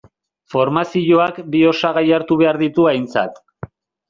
Formazioak 0.53 1.37
bi 1.57 1.61
osagai 1.73 2.05
hartu 2.17 2.39
behar 2.43 2.61
ditu 2.63 2.89
aintzat. 2.95 3.41